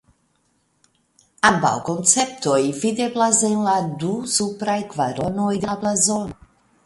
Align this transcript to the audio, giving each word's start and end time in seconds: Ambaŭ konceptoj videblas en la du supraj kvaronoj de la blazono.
Ambaŭ 1.49 1.73
konceptoj 1.89 2.57
videblas 2.85 3.43
en 3.49 3.55
la 3.67 3.77
du 4.05 4.13
supraj 4.37 4.79
kvaronoj 4.95 5.53
de 5.61 5.71
la 5.73 5.77
blazono. 5.85 6.51